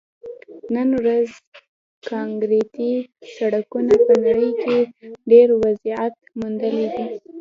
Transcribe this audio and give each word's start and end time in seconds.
نن 0.73 0.89
ورځ 0.99 1.29
کانکریټي 2.09 2.91
سړکونو 3.35 3.93
په 4.05 4.13
نړۍ 4.25 4.51
کې 4.63 4.77
ډېر 5.31 5.47
وسعت 5.63 6.13
موندلی 6.39 6.85
دی 6.95 7.05